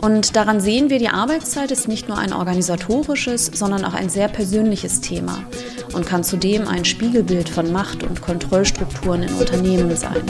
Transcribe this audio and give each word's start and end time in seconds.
Und 0.00 0.36
daran 0.36 0.60
sehen 0.60 0.90
wir, 0.90 1.00
die 1.00 1.08
Arbeitszeit 1.08 1.72
ist 1.72 1.88
nicht 1.88 2.08
nur 2.08 2.18
ein 2.18 2.32
organisatorisches, 2.32 3.46
sondern 3.46 3.84
auch 3.84 3.94
ein 3.94 4.08
sehr 4.08 4.28
persönliches 4.28 5.00
Thema 5.00 5.42
und 5.92 6.06
kann 6.06 6.22
zudem 6.22 6.68
ein 6.68 6.84
Spiegelbild 6.84 7.48
von 7.48 7.72
Macht- 7.72 8.04
und 8.04 8.22
Kontrollstrukturen 8.22 9.24
in 9.24 9.34
Unternehmen 9.34 9.96
sein. 9.96 10.22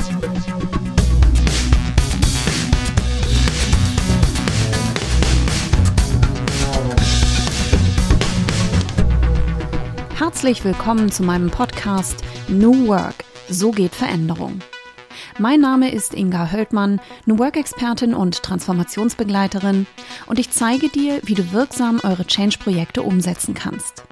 Herzlich 10.17 10.65
willkommen 10.65 11.13
zu 11.13 11.23
meinem 11.23 11.51
Podcast 11.51 12.23
New 12.49 12.87
Work. 12.89 13.17
So 13.51 13.71
geht 13.71 13.95
Veränderung. 13.95 14.61
Mein 15.41 15.61
Name 15.61 15.93
ist 15.93 16.15
Inga 16.15 16.51
Höldmann, 16.51 17.01
New 17.25 17.39
Work-Expertin 17.39 18.13
und 18.13 18.43
Transformationsbegleiterin 18.43 19.87
und 20.27 20.41
ich 20.41 20.51
zeige 20.51 20.89
dir, 20.89 21.21
wie 21.23 21.35
du 21.35 21.53
wirksam 21.53 22.01
eure 22.03 22.27
Change-Projekte 22.27 23.03
umsetzen 23.03 23.55
kannst. 23.55 24.03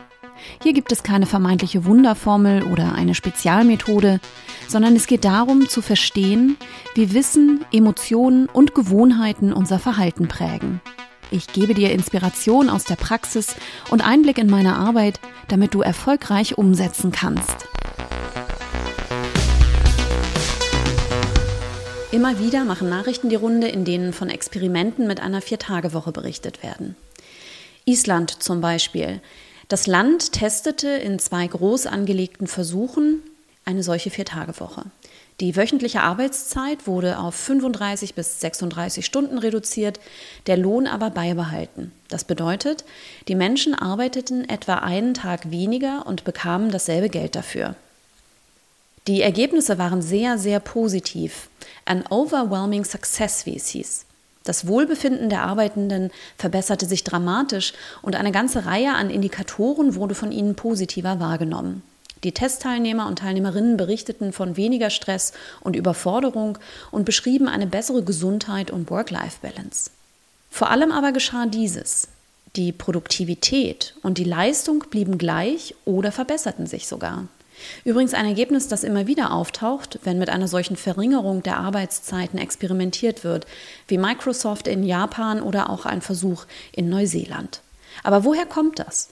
Hier 0.63 0.73
gibt 0.73 0.93
es 0.93 1.03
keine 1.03 1.27
vermeintliche 1.27 1.85
Wunderformel 1.85 2.63
oder 2.63 2.95
eine 2.95 3.17
Spezialmethode, 3.17 4.21
sondern 4.69 4.95
es 4.95 5.09
geht 5.09 5.25
darum 5.25 5.69
zu 5.69 5.83
verstehen, 5.83 6.57
wie 6.95 7.13
Wissen, 7.13 7.65
Emotionen 7.73 8.49
und 8.49 8.77
Gewohnheiten 8.77 9.53
unser 9.53 9.81
Verhalten 9.81 10.29
prägen. 10.29 10.81
Ich 11.33 11.49
gebe 11.49 11.75
dir 11.75 11.91
Inspiration 11.91 12.71
aus 12.71 12.85
der 12.85 12.95
Praxis 12.95 13.57
und 13.91 14.07
Einblick 14.07 14.39
in 14.39 14.49
meine 14.49 14.77
Arbeit, 14.77 15.19
damit 15.49 15.75
du 15.75 15.81
erfolgreich 15.81 16.57
umsetzen 16.57 17.11
kannst. 17.11 17.67
Immer 22.13 22.39
wieder 22.39 22.65
machen 22.65 22.89
Nachrichten 22.89 23.31
die 23.31 23.35
Runde, 23.35 23.67
in 23.67 23.85
denen 23.85 24.13
von 24.13 24.31
Experimenten 24.31 25.09
mit 25.09 25.21
einer 25.21 25.43
Viertagewoche 25.43 26.13
berichtet 26.13 26.63
werden. 26.63 26.95
Island 27.85 28.43
zum 28.43 28.61
Beispiel. 28.61 29.21
Das 29.69 29.89
Land 29.89 30.33
testete 30.33 30.89
in 30.89 31.19
zwei 31.19 31.47
groß 31.47 31.87
angelegten 31.87 32.47
Versuchen 32.47 33.23
eine 33.65 33.83
solche 33.83 34.11
Viertagewoche. 34.11 34.85
Die 35.41 35.57
wöchentliche 35.57 36.01
Arbeitszeit 36.01 36.87
wurde 36.87 37.19
auf 37.19 37.35
35 37.35 38.15
bis 38.15 38.41
36 38.41 39.05
Stunden 39.05 39.37
reduziert, 39.39 39.99
der 40.47 40.57
Lohn 40.57 40.87
aber 40.87 41.11
beibehalten. 41.11 41.91
Das 42.09 42.25
bedeutet, 42.25 42.85
die 43.27 43.35
Menschen 43.35 43.75
arbeiteten 43.75 44.49
etwa 44.49 44.77
einen 44.77 45.13
Tag 45.13 45.51
weniger 45.51 46.07
und 46.07 46.23
bekamen 46.23 46.71
dasselbe 46.71 47.09
Geld 47.09 47.35
dafür. 47.35 47.75
Die 49.09 49.23
Ergebnisse 49.23 49.77
waren 49.77 50.01
sehr, 50.03 50.39
sehr 50.39 50.61
positiv. 50.61 51.49
An 51.87 52.05
overwhelming 52.11 52.85
success, 52.85 53.47
wie 53.47 53.57
es 53.57 53.69
hieß. 53.69 54.05
Das 54.45 54.67
Wohlbefinden 54.67 55.29
der 55.29 55.43
Arbeitenden 55.43 56.11
verbesserte 56.37 56.87
sich 56.87 57.03
dramatisch 57.03 57.73
und 58.03 58.15
eine 58.15 58.31
ganze 58.31 58.67
Reihe 58.67 58.93
an 58.93 59.11
Indikatoren 59.11 59.97
wurde 59.97 60.15
von 60.15 60.31
ihnen 60.31 60.55
positiver 60.55 61.19
wahrgenommen. 61.19 61.83
Die 62.23 62.33
Testteilnehmer 62.33 63.07
und 63.07 63.21
Teilnehmerinnen 63.21 63.77
berichteten 63.77 64.33
von 64.33 64.57
weniger 64.57 64.91
Stress 64.91 65.33
und 65.61 65.77
Überforderung 65.77 66.59
und 66.91 67.05
beschrieben 67.05 67.49
eine 67.49 67.67
bessere 67.67 68.03
Gesundheit 68.03 68.71
und 68.71 68.91
Work-Life-Balance. 68.91 69.91
Vor 70.51 70.71
allem 70.71 70.93
aber 70.93 71.13
geschah 71.13 71.47
dieses. 71.47 72.09
Die 72.57 72.73
Produktivität 72.73 73.95
und 74.03 74.19
die 74.19 74.25
Leistung 74.25 74.85
blieben 74.91 75.19
gleich 75.19 75.75
oder 75.85 76.11
verbesserten 76.11 76.67
sich 76.67 76.89
sogar. 76.89 77.29
Übrigens 77.85 78.15
ein 78.15 78.27
Ergebnis, 78.27 78.69
das 78.69 78.85
immer 78.85 79.07
wieder 79.07 79.33
auftaucht, 79.33 79.99
wenn 80.05 80.19
mit 80.19 80.31
einer 80.31 80.49
solchen 80.49 80.77
Verringerung 80.77 81.43
der 81.43 81.59
Arbeitszeiten 81.59 82.39
experimentiert 82.39 83.25
wird, 83.25 83.47
wie 83.89 83.99
Microsoft 83.99 84.69
in 84.69 84.83
Japan 84.83 85.41
oder 85.41 85.71
auch 85.71 85.87
ein 85.87 86.03
Versuch 86.03 86.45
in 86.73 86.89
Neuseeland. 86.89 87.63
Aber 88.03 88.25
woher 88.25 88.47
kommt 88.47 88.79
das? 88.79 89.11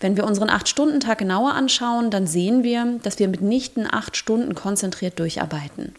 Wenn 0.00 0.16
wir 0.16 0.24
unseren 0.24 0.50
Acht-Stunden-Tag 0.50 1.18
genauer 1.18 1.54
anschauen, 1.54 2.10
dann 2.10 2.26
sehen 2.26 2.62
wir, 2.62 3.00
dass 3.02 3.18
wir 3.18 3.28
mitnichten 3.28 3.88
acht 3.90 4.16
Stunden 4.16 4.54
konzentriert 4.54 5.18
durcharbeiten. 5.18 5.94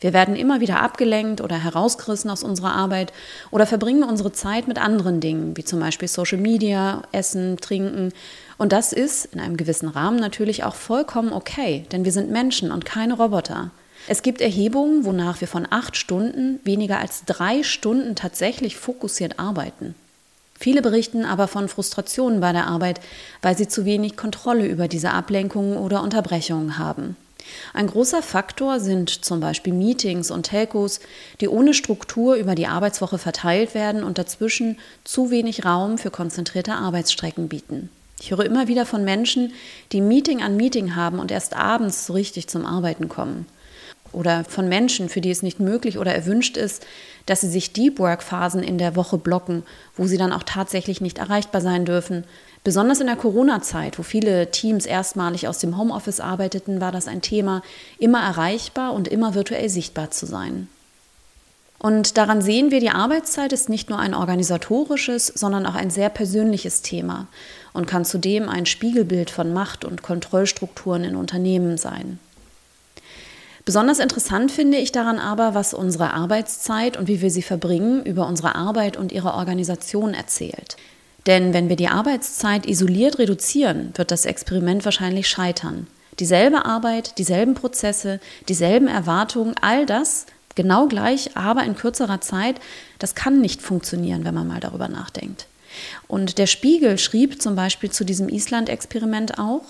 Wir 0.00 0.14
werden 0.14 0.34
immer 0.34 0.60
wieder 0.60 0.80
abgelenkt 0.80 1.42
oder 1.42 1.62
herausgerissen 1.62 2.30
aus 2.30 2.42
unserer 2.42 2.72
Arbeit 2.72 3.12
oder 3.50 3.66
verbringen 3.66 4.02
unsere 4.02 4.32
Zeit 4.32 4.66
mit 4.66 4.78
anderen 4.78 5.20
Dingen, 5.20 5.56
wie 5.58 5.64
zum 5.64 5.78
Beispiel 5.78 6.08
Social 6.08 6.38
Media, 6.38 7.02
Essen, 7.12 7.58
Trinken. 7.58 8.12
Und 8.56 8.72
das 8.72 8.94
ist 8.94 9.26
in 9.26 9.40
einem 9.40 9.58
gewissen 9.58 9.88
Rahmen 9.88 10.18
natürlich 10.18 10.64
auch 10.64 10.74
vollkommen 10.74 11.34
okay, 11.34 11.84
denn 11.92 12.06
wir 12.06 12.12
sind 12.12 12.30
Menschen 12.30 12.72
und 12.72 12.86
keine 12.86 13.14
Roboter. 13.14 13.70
Es 14.08 14.22
gibt 14.22 14.40
Erhebungen, 14.40 15.04
wonach 15.04 15.42
wir 15.42 15.48
von 15.48 15.66
acht 15.68 15.98
Stunden 15.98 16.60
weniger 16.64 16.98
als 16.98 17.24
drei 17.26 17.62
Stunden 17.62 18.14
tatsächlich 18.14 18.76
fokussiert 18.76 19.38
arbeiten. 19.38 19.94
Viele 20.58 20.80
berichten 20.80 21.26
aber 21.26 21.48
von 21.48 21.68
Frustrationen 21.68 22.40
bei 22.40 22.52
der 22.52 22.66
Arbeit, 22.66 23.00
weil 23.42 23.56
sie 23.56 23.68
zu 23.68 23.84
wenig 23.84 24.16
Kontrolle 24.16 24.66
über 24.66 24.88
diese 24.88 25.10
Ablenkungen 25.10 25.76
oder 25.76 26.02
Unterbrechungen 26.02 26.78
haben. 26.78 27.16
Ein 27.72 27.86
großer 27.86 28.22
Faktor 28.22 28.80
sind 28.80 29.24
zum 29.24 29.40
Beispiel 29.40 29.72
Meetings 29.72 30.30
und 30.30 30.44
Telcos, 30.44 31.00
die 31.40 31.48
ohne 31.48 31.74
Struktur 31.74 32.34
über 32.34 32.54
die 32.54 32.66
Arbeitswoche 32.66 33.18
verteilt 33.18 33.74
werden 33.74 34.02
und 34.02 34.18
dazwischen 34.18 34.78
zu 35.04 35.30
wenig 35.30 35.64
Raum 35.64 35.98
für 35.98 36.10
konzentrierte 36.10 36.74
Arbeitsstrecken 36.74 37.48
bieten. 37.48 37.90
Ich 38.20 38.30
höre 38.30 38.44
immer 38.44 38.68
wieder 38.68 38.84
von 38.84 39.02
Menschen, 39.02 39.52
die 39.92 40.02
Meeting 40.02 40.42
an 40.42 40.56
Meeting 40.56 40.94
haben 40.94 41.18
und 41.18 41.30
erst 41.30 41.56
abends 41.56 42.06
so 42.06 42.12
richtig 42.12 42.48
zum 42.48 42.66
Arbeiten 42.66 43.08
kommen. 43.08 43.46
Oder 44.12 44.44
von 44.44 44.68
Menschen, 44.68 45.08
für 45.08 45.20
die 45.20 45.30
es 45.30 45.42
nicht 45.42 45.60
möglich 45.60 45.98
oder 45.98 46.14
erwünscht 46.14 46.56
ist, 46.56 46.84
dass 47.26 47.42
sie 47.42 47.48
sich 47.48 47.72
Deep 47.72 47.98
Work 47.98 48.22
Phasen 48.22 48.62
in 48.62 48.78
der 48.78 48.96
Woche 48.96 49.18
blocken, 49.18 49.62
wo 49.96 50.06
sie 50.06 50.18
dann 50.18 50.32
auch 50.32 50.42
tatsächlich 50.42 51.00
nicht 51.00 51.18
erreichbar 51.18 51.60
sein 51.60 51.84
dürfen, 51.84 52.24
Besonders 52.62 53.00
in 53.00 53.06
der 53.06 53.16
Corona-Zeit, 53.16 53.98
wo 53.98 54.02
viele 54.02 54.50
Teams 54.50 54.84
erstmalig 54.84 55.48
aus 55.48 55.58
dem 55.58 55.78
Homeoffice 55.78 56.20
arbeiteten, 56.20 56.80
war 56.80 56.92
das 56.92 57.08
ein 57.08 57.22
Thema, 57.22 57.62
immer 57.98 58.20
erreichbar 58.20 58.92
und 58.92 59.08
immer 59.08 59.34
virtuell 59.34 59.70
sichtbar 59.70 60.10
zu 60.10 60.26
sein. 60.26 60.68
Und 61.78 62.18
daran 62.18 62.42
sehen 62.42 62.70
wir, 62.70 62.80
die 62.80 62.90
Arbeitszeit 62.90 63.54
ist 63.54 63.70
nicht 63.70 63.88
nur 63.88 63.98
ein 63.98 64.12
organisatorisches, 64.12 65.28
sondern 65.28 65.64
auch 65.64 65.74
ein 65.74 65.88
sehr 65.88 66.10
persönliches 66.10 66.82
Thema 66.82 67.28
und 67.72 67.86
kann 67.86 68.04
zudem 68.04 68.50
ein 68.50 68.66
Spiegelbild 68.66 69.30
von 69.30 69.54
Macht- 69.54 69.86
und 69.86 70.02
Kontrollstrukturen 70.02 71.04
in 71.04 71.16
Unternehmen 71.16 71.78
sein. 71.78 72.18
Besonders 73.70 74.00
interessant 74.00 74.50
finde 74.50 74.78
ich 74.78 74.90
daran 74.90 75.20
aber, 75.20 75.54
was 75.54 75.74
unsere 75.74 76.12
Arbeitszeit 76.12 76.96
und 76.96 77.06
wie 77.06 77.20
wir 77.20 77.30
sie 77.30 77.40
verbringen 77.40 78.04
über 78.04 78.26
unsere 78.26 78.56
Arbeit 78.56 78.96
und 78.96 79.12
ihre 79.12 79.34
Organisation 79.34 80.12
erzählt. 80.12 80.76
Denn 81.28 81.54
wenn 81.54 81.68
wir 81.68 81.76
die 81.76 81.86
Arbeitszeit 81.86 82.66
isoliert 82.66 83.20
reduzieren, 83.20 83.92
wird 83.94 84.10
das 84.10 84.24
Experiment 84.24 84.84
wahrscheinlich 84.84 85.28
scheitern. 85.28 85.86
Dieselbe 86.18 86.64
Arbeit, 86.64 87.16
dieselben 87.18 87.54
Prozesse, 87.54 88.18
dieselben 88.48 88.88
Erwartungen, 88.88 89.54
all 89.60 89.86
das 89.86 90.26
genau 90.56 90.88
gleich, 90.88 91.36
aber 91.36 91.62
in 91.62 91.76
kürzerer 91.76 92.20
Zeit, 92.20 92.56
das 92.98 93.14
kann 93.14 93.40
nicht 93.40 93.62
funktionieren, 93.62 94.24
wenn 94.24 94.34
man 94.34 94.48
mal 94.48 94.58
darüber 94.58 94.88
nachdenkt. 94.88 95.46
Und 96.08 96.38
der 96.38 96.48
Spiegel 96.48 96.98
schrieb 96.98 97.40
zum 97.40 97.54
Beispiel 97.54 97.92
zu 97.92 98.04
diesem 98.04 98.28
Island-Experiment 98.28 99.38
auch, 99.38 99.62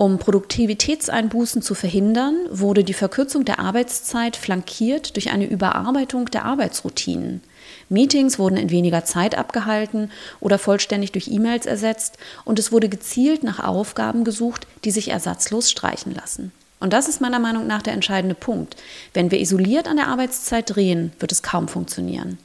um 0.00 0.18
Produktivitätseinbußen 0.18 1.60
zu 1.60 1.74
verhindern, 1.74 2.34
wurde 2.50 2.84
die 2.84 2.94
Verkürzung 2.94 3.44
der 3.44 3.58
Arbeitszeit 3.58 4.34
flankiert 4.34 5.14
durch 5.14 5.30
eine 5.30 5.44
Überarbeitung 5.44 6.24
der 6.30 6.46
Arbeitsroutinen. 6.46 7.42
Meetings 7.90 8.38
wurden 8.38 8.56
in 8.56 8.70
weniger 8.70 9.04
Zeit 9.04 9.36
abgehalten 9.36 10.10
oder 10.40 10.58
vollständig 10.58 11.12
durch 11.12 11.28
E-Mails 11.28 11.66
ersetzt 11.66 12.16
und 12.46 12.58
es 12.58 12.72
wurde 12.72 12.88
gezielt 12.88 13.42
nach 13.42 13.62
Aufgaben 13.62 14.24
gesucht, 14.24 14.66
die 14.84 14.90
sich 14.90 15.08
ersatzlos 15.08 15.70
streichen 15.70 16.14
lassen. 16.14 16.50
Und 16.78 16.94
das 16.94 17.06
ist 17.06 17.20
meiner 17.20 17.38
Meinung 17.38 17.66
nach 17.66 17.82
der 17.82 17.92
entscheidende 17.92 18.34
Punkt. 18.34 18.76
Wenn 19.12 19.30
wir 19.30 19.38
isoliert 19.38 19.86
an 19.86 19.98
der 19.98 20.08
Arbeitszeit 20.08 20.74
drehen, 20.74 21.12
wird 21.18 21.30
es 21.30 21.42
kaum 21.42 21.68
funktionieren. 21.68 22.38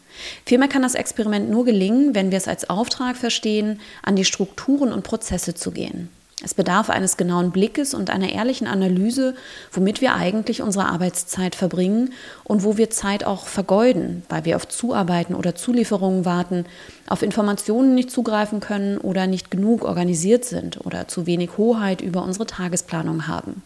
Vielmehr 0.45 0.67
kann 0.67 0.81
das 0.81 0.95
Experiment 0.95 1.49
nur 1.49 1.63
gelingen, 1.63 2.15
wenn 2.15 2.31
wir 2.31 2.37
es 2.37 2.49
als 2.49 2.69
Auftrag 2.69 3.15
verstehen, 3.15 3.79
an 4.03 4.17
die 4.17 4.25
Strukturen 4.25 4.91
und 4.91 5.03
Prozesse 5.03 5.53
zu 5.55 5.71
gehen. 5.71 6.09
Es 6.43 6.53
bedarf 6.53 6.89
eines 6.89 7.15
genauen 7.15 7.51
Blickes 7.51 7.93
und 7.93 8.09
einer 8.09 8.29
ehrlichen 8.29 8.67
Analyse, 8.67 9.35
womit 9.71 10.01
wir 10.01 10.15
eigentlich 10.15 10.61
unsere 10.61 10.87
Arbeitszeit 10.87 11.55
verbringen 11.55 12.13
und 12.43 12.63
wo 12.65 12.75
wir 12.75 12.89
Zeit 12.89 13.23
auch 13.23 13.47
vergeuden, 13.47 14.23
weil 14.27 14.43
wir 14.43 14.57
auf 14.57 14.67
Zuarbeiten 14.67 15.33
oder 15.33 15.55
Zulieferungen 15.55 16.25
warten, 16.25 16.65
auf 17.07 17.21
Informationen 17.21 17.95
nicht 17.95 18.11
zugreifen 18.11 18.59
können 18.59 18.97
oder 18.97 19.27
nicht 19.27 19.49
genug 19.49 19.85
organisiert 19.85 20.43
sind 20.43 20.85
oder 20.85 21.07
zu 21.07 21.25
wenig 21.25 21.51
Hoheit 21.57 22.01
über 22.01 22.21
unsere 22.21 22.45
Tagesplanung 22.45 23.27
haben. 23.27 23.63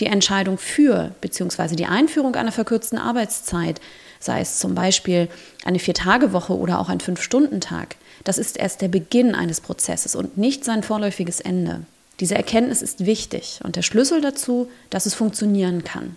Die 0.00 0.06
Entscheidung 0.06 0.58
für 0.58 1.14
bzw. 1.20 1.76
die 1.76 1.86
Einführung 1.86 2.34
einer 2.34 2.52
verkürzten 2.52 2.98
Arbeitszeit, 2.98 3.80
sei 4.20 4.40
es 4.40 4.58
zum 4.58 4.74
Beispiel 4.74 5.28
eine 5.64 5.78
Vier-Tage-Woche 5.78 6.56
oder 6.56 6.80
auch 6.80 6.88
ein 6.88 7.00
Fünf-Stunden-Tag, 7.00 7.96
das 8.24 8.38
ist 8.38 8.56
erst 8.56 8.80
der 8.80 8.88
Beginn 8.88 9.34
eines 9.34 9.60
Prozesses 9.60 10.14
und 10.14 10.38
nicht 10.38 10.64
sein 10.64 10.82
vorläufiges 10.82 11.40
Ende. 11.40 11.80
Diese 12.20 12.34
Erkenntnis 12.34 12.80
ist 12.80 13.06
wichtig 13.06 13.60
und 13.64 13.76
der 13.76 13.82
Schlüssel 13.82 14.20
dazu, 14.20 14.70
dass 14.90 15.06
es 15.06 15.14
funktionieren 15.14 15.84
kann. 15.84 16.16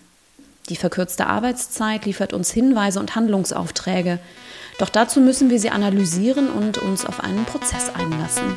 Die 0.68 0.76
verkürzte 0.76 1.26
Arbeitszeit 1.26 2.04
liefert 2.04 2.32
uns 2.32 2.50
Hinweise 2.50 3.00
und 3.00 3.14
Handlungsaufträge, 3.14 4.18
Doch 4.78 4.90
dazu 4.90 5.20
müssen 5.20 5.50
wir 5.50 5.58
sie 5.58 5.70
analysieren 5.70 6.48
und 6.48 6.78
uns 6.78 7.04
auf 7.04 7.18
einen 7.18 7.44
Prozess 7.44 7.90
einlassen. 7.92 8.54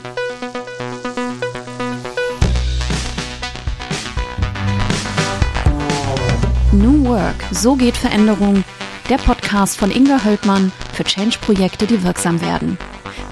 New 6.74 7.06
Work, 7.06 7.36
so 7.52 7.76
geht 7.76 7.98
Veränderung. 7.98 8.64
Der 9.10 9.18
Podcast 9.18 9.78
von 9.78 9.92
Inga 9.92 10.24
Höldmann 10.24 10.72
für 10.94 11.04
Change-Projekte, 11.04 11.86
die 11.86 12.02
wirksam 12.02 12.40
werden. 12.40 12.78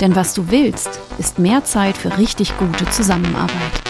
Denn 0.01 0.13
was 0.13 0.33
du 0.33 0.51
willst, 0.51 1.00
ist 1.19 1.39
mehr 1.39 1.63
Zeit 1.63 1.95
für 1.95 2.18
richtig 2.18 2.57
gute 2.57 2.89
Zusammenarbeit. 2.89 3.88